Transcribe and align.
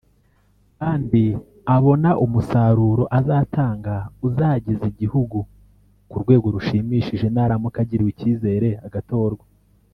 kandi 0.79 1.23
abona 1.75 2.09
umusaruro 2.25 3.03
azatanga 3.19 3.95
uzageza 4.27 4.83
igihugu 4.93 5.37
ku 6.09 6.15
rwego 6.21 6.47
rushimishije 6.55 7.25
naramuka 7.35 7.77
agiriwe 7.83 8.09
icyizere 8.13 8.69
agatorwa 8.87 9.45